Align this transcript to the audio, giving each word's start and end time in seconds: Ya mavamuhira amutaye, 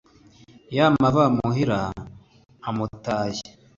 Ya 0.77 0.85
mavamuhira 1.01 1.79
amutaye, 2.69 3.43